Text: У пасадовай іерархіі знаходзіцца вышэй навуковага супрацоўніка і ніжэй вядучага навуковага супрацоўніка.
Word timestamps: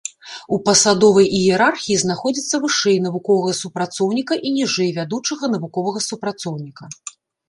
У 0.55 0.57
пасадовай 0.67 1.27
іерархіі 1.39 1.97
знаходзіцца 2.03 2.55
вышэй 2.63 2.97
навуковага 3.05 3.53
супрацоўніка 3.61 4.33
і 4.49 4.55
ніжэй 4.57 4.89
вядучага 4.97 5.45
навуковага 5.57 5.99
супрацоўніка. 6.09 6.83